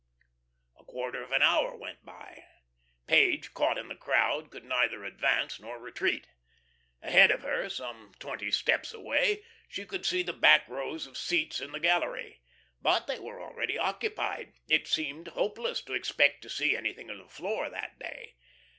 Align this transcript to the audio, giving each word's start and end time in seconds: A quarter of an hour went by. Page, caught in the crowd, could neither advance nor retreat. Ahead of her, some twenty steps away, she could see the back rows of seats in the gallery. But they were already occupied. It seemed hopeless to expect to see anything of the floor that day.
A 0.79 0.83
quarter 0.83 1.21
of 1.21 1.31
an 1.31 1.43
hour 1.43 1.75
went 1.75 2.03
by. 2.03 2.45
Page, 3.05 3.53
caught 3.53 3.77
in 3.77 3.87
the 3.87 3.93
crowd, 3.93 4.49
could 4.49 4.65
neither 4.65 5.05
advance 5.05 5.59
nor 5.59 5.79
retreat. 5.79 6.25
Ahead 7.03 7.29
of 7.29 7.43
her, 7.43 7.69
some 7.69 8.11
twenty 8.17 8.49
steps 8.49 8.95
away, 8.95 9.43
she 9.69 9.85
could 9.85 10.03
see 10.03 10.23
the 10.23 10.33
back 10.33 10.67
rows 10.67 11.05
of 11.05 11.19
seats 11.19 11.59
in 11.61 11.71
the 11.71 11.79
gallery. 11.79 12.41
But 12.81 13.05
they 13.05 13.19
were 13.19 13.43
already 13.43 13.77
occupied. 13.77 14.53
It 14.67 14.87
seemed 14.87 15.27
hopeless 15.27 15.83
to 15.83 15.93
expect 15.93 16.41
to 16.41 16.49
see 16.49 16.75
anything 16.75 17.11
of 17.11 17.19
the 17.19 17.27
floor 17.29 17.69
that 17.69 17.99
day. 17.99 18.33